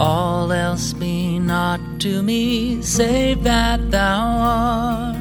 All 0.00 0.52
else 0.52 0.92
be 0.92 1.40
not 1.40 1.80
to 2.00 2.22
me, 2.22 2.80
save 2.82 3.42
that 3.42 3.90
thou 3.90 4.20
art. 4.20 5.16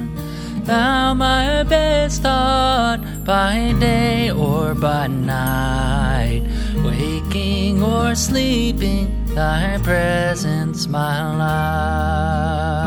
Thou 0.66 1.16
my 1.16 1.64
best 1.64 2.22
thought 2.22 3.00
by 3.26 3.74
day 3.80 4.30
or 4.30 4.76
by 4.76 5.08
night, 5.08 6.44
waking 6.84 7.82
or 7.82 8.14
sleeping, 8.14 9.26
thy 9.34 9.80
presence 9.82 10.86
my 10.88 11.36
light. 11.42 12.78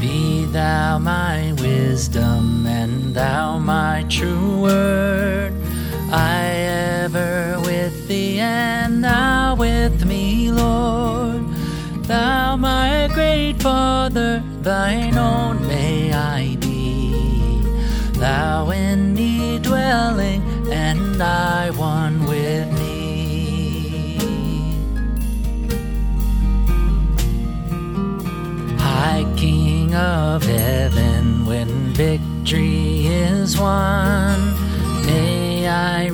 Be 0.00 0.46
thou 0.46 0.98
my 0.98 1.52
wisdom 1.60 2.66
and 2.66 3.14
thou 3.14 3.58
my 3.58 4.04
true 4.08 4.62
word. 4.62 5.19
With 9.82 10.04
me, 10.04 10.50
Lord. 10.52 11.42
Thou 12.04 12.56
my 12.56 13.08
great 13.14 13.54
Father, 13.62 14.42
thine 14.60 15.16
own 15.16 15.66
may 15.66 16.12
I 16.12 16.56
be. 16.56 17.62
Thou 18.24 18.70
in 18.70 19.14
me 19.14 19.58
dwelling, 19.58 20.42
and 20.70 21.22
I 21.22 21.70
one 21.70 22.26
with 22.26 22.68
thee. 22.78 24.18
High 28.78 29.24
King 29.36 29.94
of 29.94 30.42
heaven, 30.42 31.46
when 31.46 31.70
victory 31.94 33.06
is 33.06 33.58
won, 33.58 34.38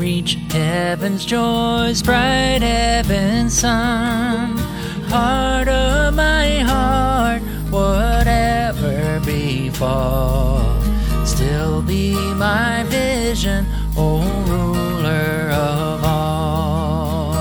reach 0.07 0.35
heaven's 0.53 1.25
joys, 1.25 2.01
bright 2.01 2.63
heaven's 2.63 3.55
sun. 3.59 4.57
Heart 5.13 5.67
of 5.67 6.15
my 6.15 6.61
heart, 6.61 7.43
whatever 7.73 9.21
befall, 9.25 10.63
still 11.25 11.83
be 11.83 12.15
my 12.35 12.85
vision, 12.87 13.67
O 13.97 14.23
ruler 14.51 15.51
of 15.51 16.05
all. 16.05 17.33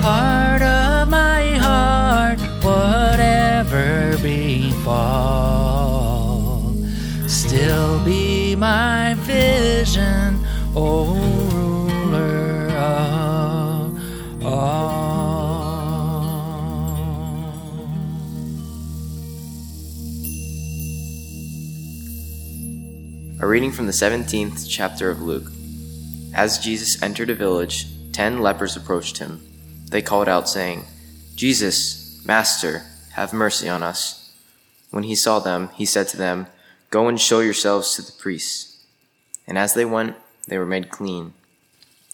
Heart 0.00 0.62
of 0.62 1.10
my 1.10 1.42
heart, 1.66 2.40
whatever 2.64 4.16
befall, 4.22 5.51
O 10.74 11.04
ruler 11.50 12.68
of 12.70 14.42
all. 14.42 15.02
A 23.38 23.46
reading 23.46 23.70
from 23.70 23.84
the 23.84 23.92
17th 23.92 24.66
chapter 24.66 25.10
of 25.10 25.20
Luke. 25.20 25.52
As 26.32 26.58
Jesus 26.58 27.02
entered 27.02 27.28
a 27.28 27.34
village, 27.34 27.88
ten 28.12 28.40
lepers 28.40 28.74
approached 28.74 29.18
him. 29.18 29.42
They 29.90 30.00
called 30.00 30.28
out, 30.28 30.48
saying, 30.48 30.86
Jesus, 31.34 32.24
Master, 32.24 32.84
have 33.10 33.34
mercy 33.34 33.68
on 33.68 33.82
us. 33.82 34.32
When 34.90 35.04
he 35.04 35.16
saw 35.16 35.38
them, 35.38 35.68
he 35.74 35.84
said 35.84 36.08
to 36.08 36.16
them, 36.16 36.46
Go 36.88 37.08
and 37.08 37.20
show 37.20 37.40
yourselves 37.40 37.94
to 37.96 38.02
the 38.02 38.12
priests. 38.12 38.86
And 39.46 39.58
as 39.58 39.74
they 39.74 39.84
went, 39.84 40.16
they 40.48 40.58
were 40.58 40.66
made 40.66 40.90
clean. 40.90 41.34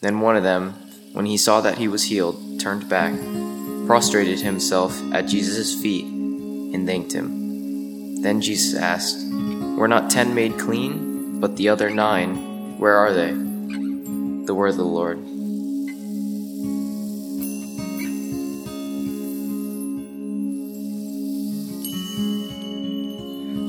Then 0.00 0.20
one 0.20 0.36
of 0.36 0.42
them, 0.42 0.74
when 1.12 1.26
he 1.26 1.36
saw 1.36 1.60
that 1.60 1.78
he 1.78 1.88
was 1.88 2.04
healed, 2.04 2.60
turned 2.60 2.88
back, 2.88 3.18
prostrated 3.86 4.40
himself 4.40 5.00
at 5.12 5.26
Jesus' 5.26 5.80
feet, 5.80 6.04
and 6.04 6.86
thanked 6.86 7.12
him. 7.12 8.22
Then 8.22 8.40
Jesus 8.40 8.78
asked, 8.78 9.16
Were 9.76 9.88
not 9.88 10.10
ten 10.10 10.34
made 10.34 10.58
clean, 10.58 11.40
but 11.40 11.56
the 11.56 11.68
other 11.68 11.88
nine, 11.90 12.78
where 12.78 12.96
are 12.96 13.12
they? 13.12 13.32
The 13.32 14.54
word 14.54 14.70
of 14.70 14.76
the 14.76 14.84
Lord. 14.84 15.18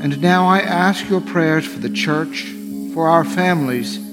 And 0.02 0.22
now 0.22 0.48
I 0.48 0.60
ask 0.60 1.10
your 1.10 1.22
prayers 1.22 1.66
for 1.66 1.80
the 1.80 1.90
church, 1.90 2.54
for 2.94 3.08
our 3.08 3.24
families, 3.24 4.09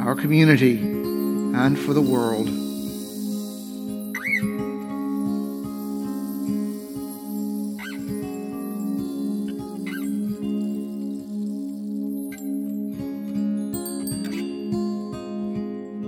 our 0.00 0.14
community, 0.14 0.78
and 0.78 1.78
for 1.78 1.92
the 1.92 2.00
world. 2.00 2.46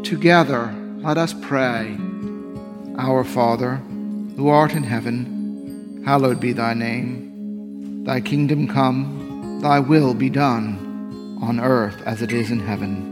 Together, 0.05 0.75
let 0.99 1.19
us 1.19 1.35
pray. 1.43 1.97
Our 2.99 3.25
Father, 3.25 3.77
who 4.37 4.49
art 4.49 4.73
in 4.73 4.85
heaven, 4.85 6.03
hallowed 6.05 6.41
be 6.41 6.53
thy 6.53 6.75
name. 6.75 8.05
Thy 8.05 8.21
kingdom 8.21 8.69
come, 8.69 9.61
thy 9.63 9.81
will 9.81 10.15
be 10.15 10.31
done, 10.31 11.39
on 11.43 11.61
earth 11.61 12.01
as 12.07 12.23
it 12.23 12.33
is 12.33 12.51
in 12.51 12.61
heaven. 12.61 13.12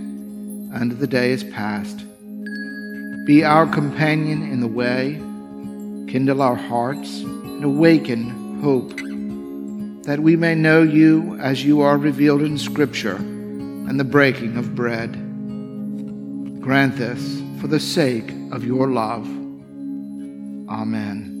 and 0.73 0.91
the 0.91 1.07
day 1.07 1.31
is 1.31 1.43
past. 1.43 2.03
Be 3.25 3.43
our 3.43 3.67
companion 3.67 4.43
in 4.43 4.61
the 4.61 4.67
way, 4.67 5.15
kindle 6.11 6.41
our 6.41 6.55
hearts, 6.55 7.19
and 7.19 7.63
awaken 7.63 8.59
hope, 8.61 8.95
that 10.05 10.19
we 10.19 10.35
may 10.35 10.55
know 10.55 10.81
you 10.81 11.37
as 11.39 11.63
you 11.63 11.81
are 11.81 11.97
revealed 11.97 12.41
in 12.41 12.57
Scripture 12.57 13.15
and 13.15 13.99
the 13.99 14.03
breaking 14.03 14.57
of 14.57 14.75
bread. 14.75 15.11
Grant 16.61 16.97
this 16.97 17.41
for 17.59 17.67
the 17.67 17.79
sake 17.79 18.31
of 18.51 18.63
your 18.63 18.87
love. 18.87 19.27
Amen. 20.69 21.40